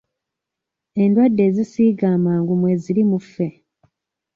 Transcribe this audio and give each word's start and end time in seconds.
Endwadde 1.03 1.41
ezisiiga 1.49 2.05
amangu 2.15 2.53
mweziri 2.59 3.01
mu 3.09 3.19
ffe. 3.25 3.47